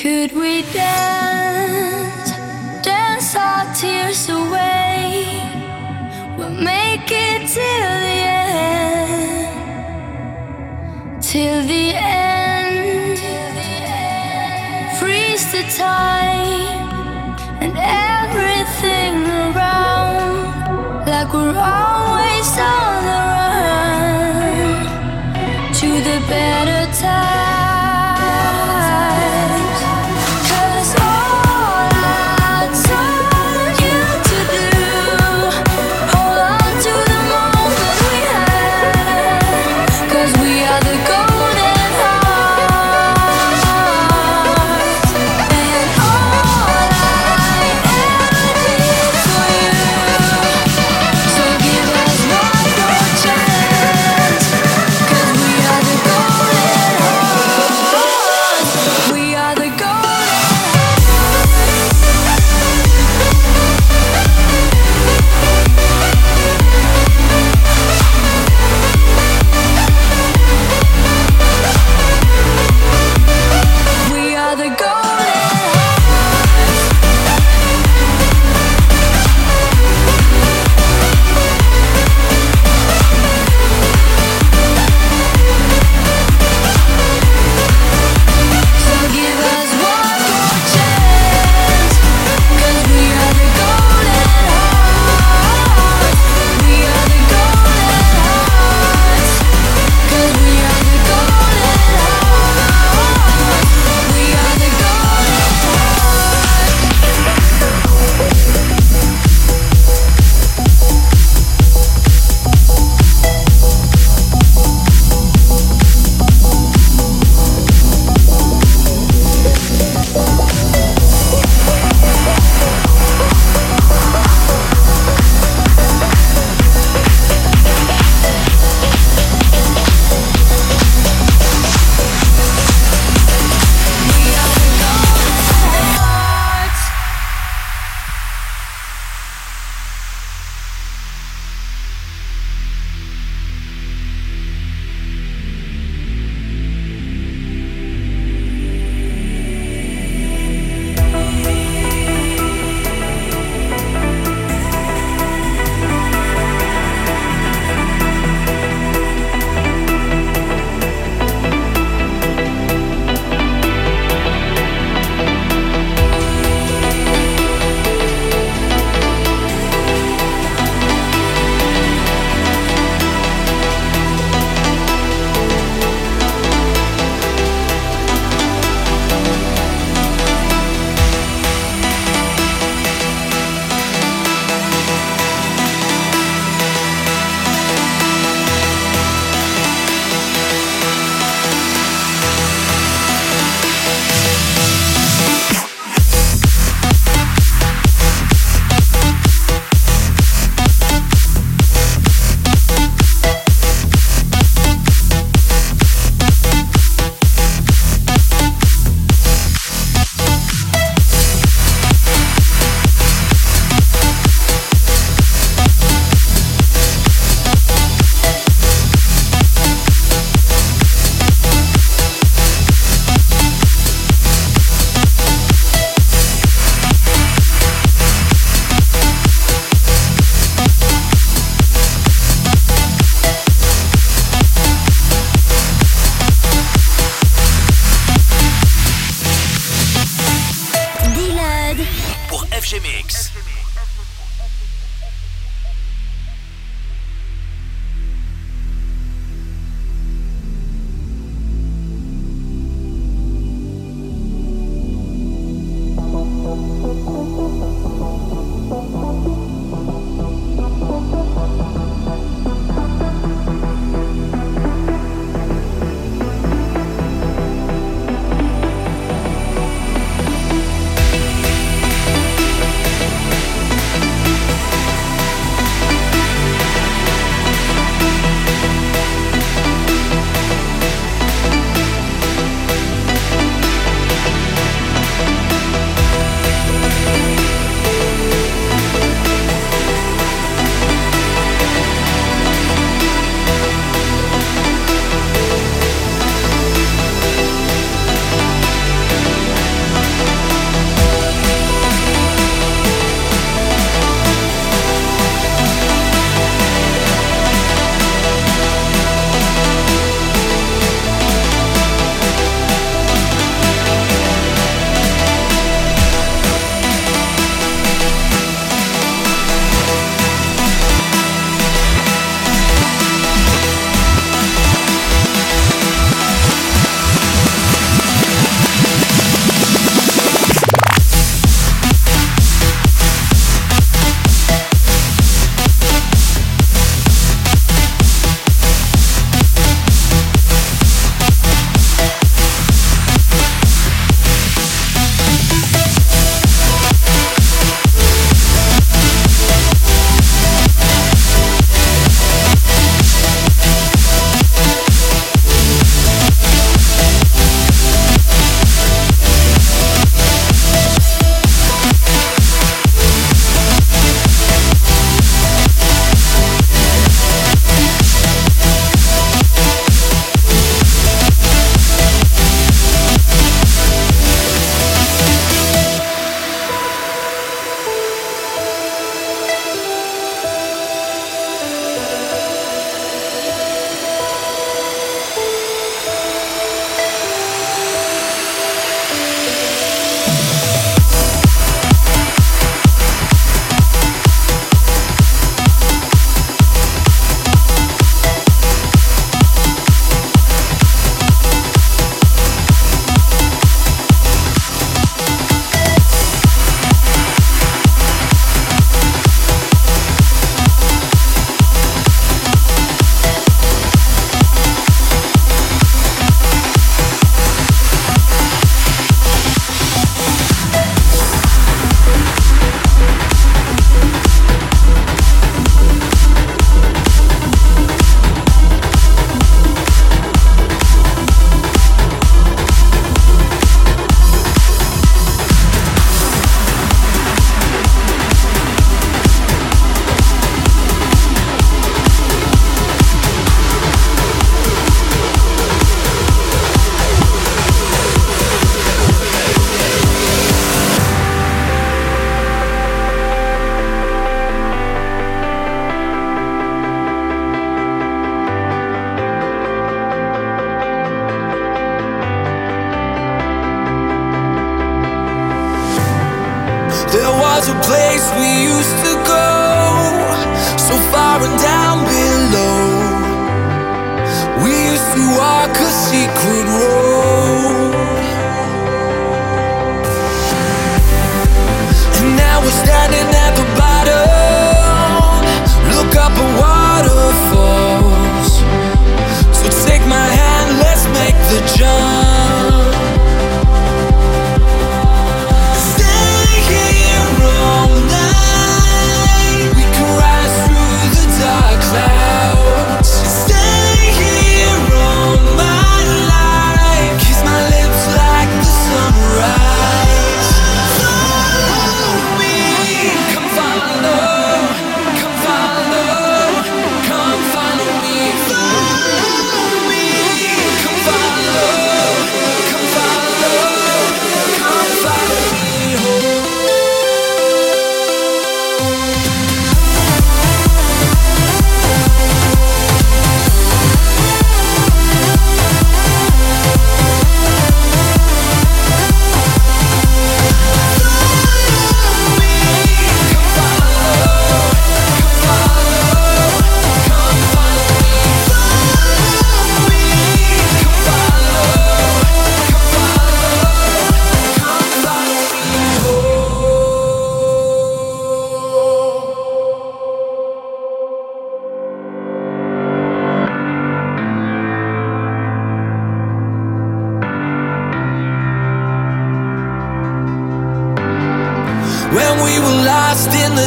Could 0.00 0.32
we 0.32 0.62
dance, 0.72 2.30
dance 2.82 3.36
our 3.36 3.66
tears 3.74 4.30
away? 4.30 5.26
We'll 6.38 6.48
make 6.48 7.10
it 7.10 7.46
till 7.46 8.00
the 8.06 8.22
end, 8.80 9.52
till 11.22 11.66
the 11.66 11.92
end, 11.94 13.18
freeze 14.98 15.52
the 15.52 15.64
time. 15.76 16.39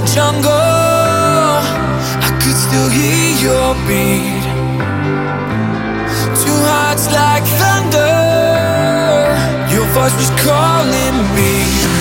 jungle, 0.06 0.52
I 0.52 2.30
could 2.42 2.58
still 2.58 2.89
hear 2.89 3.30
your 3.48 3.74
beat. 3.88 4.46
Two 6.44 6.60
hearts 6.68 7.08
like 7.12 7.46
thunder, 7.60 8.16
your 9.74 9.86
voice 9.96 10.16
was 10.18 10.32
calling 10.44 11.18
me. 11.36 11.93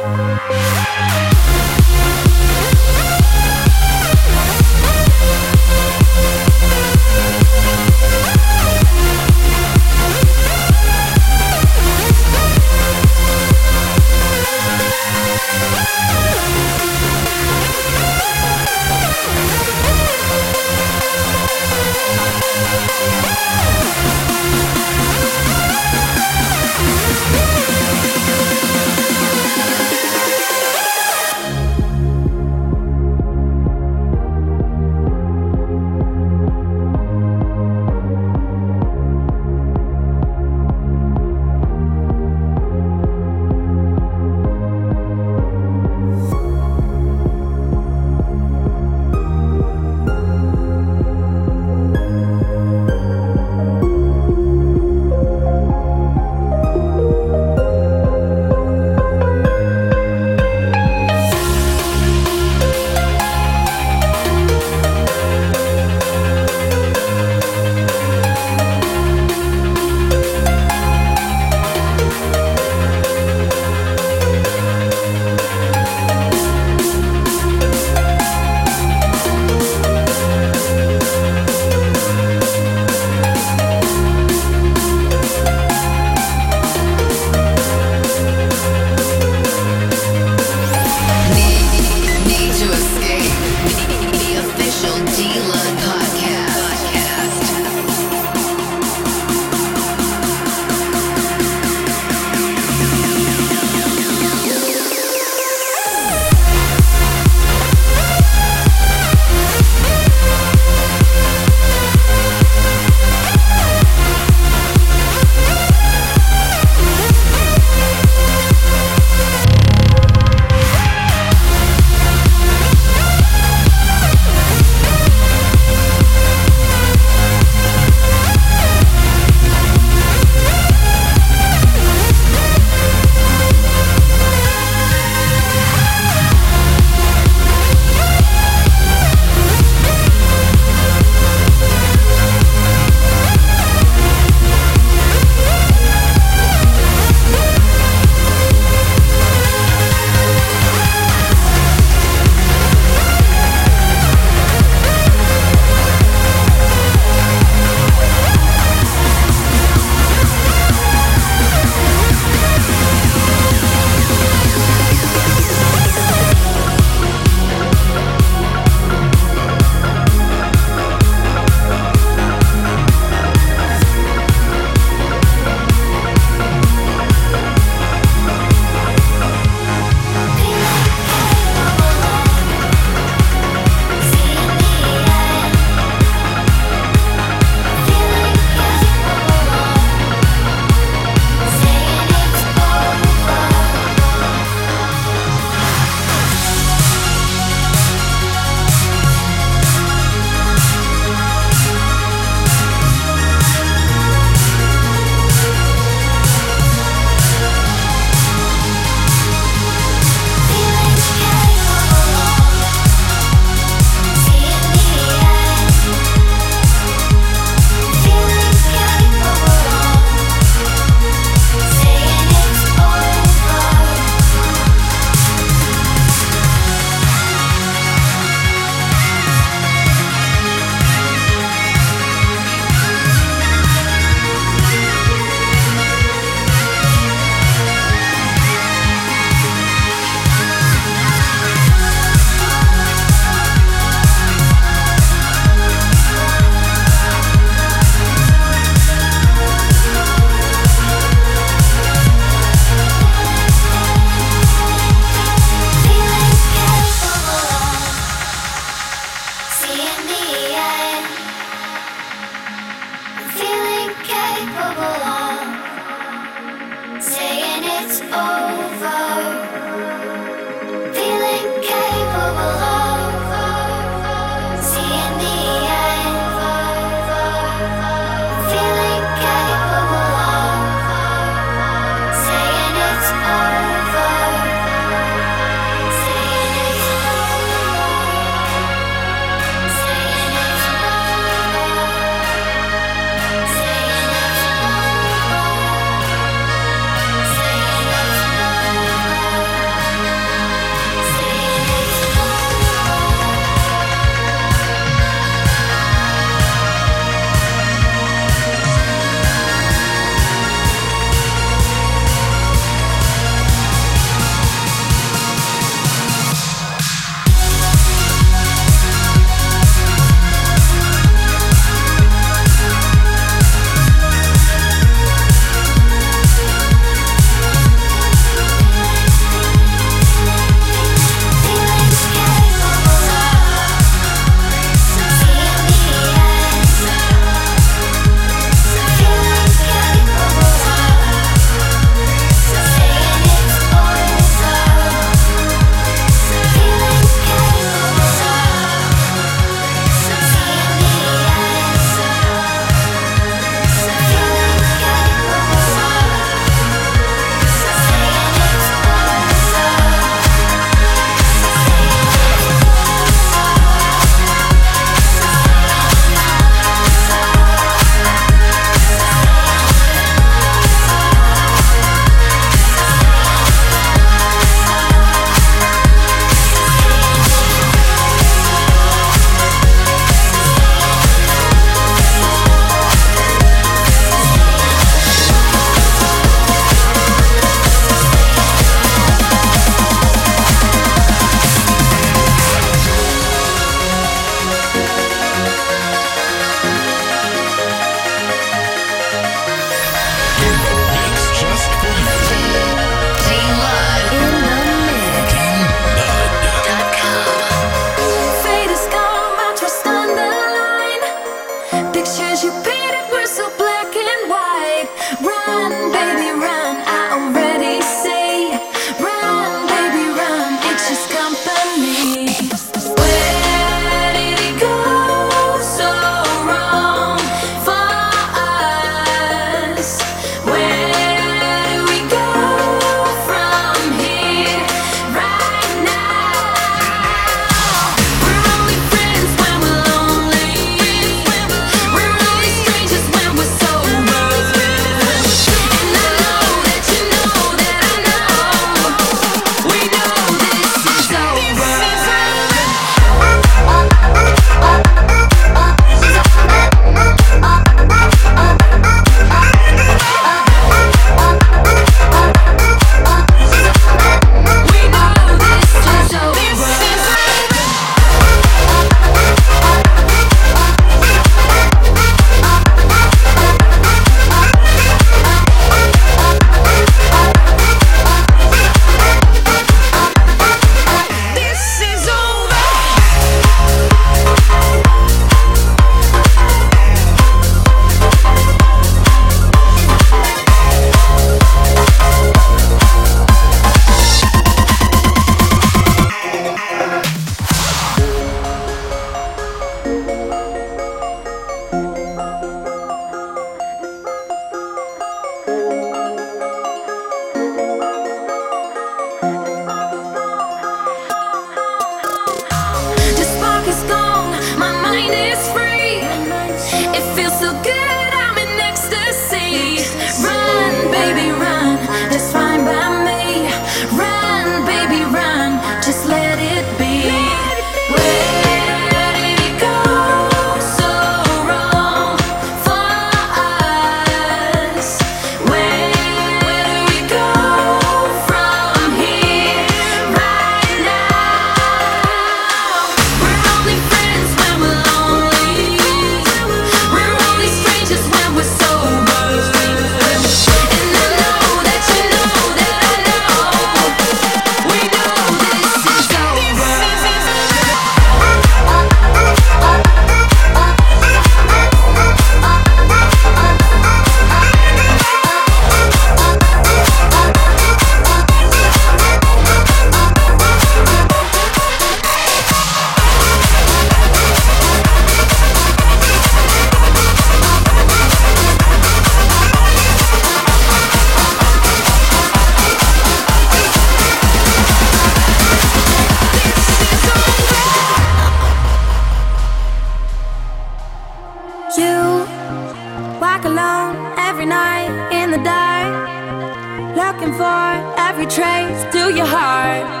Trace 598.31 598.85
to 598.93 599.13
your 599.13 599.25
heart. 599.25 600.00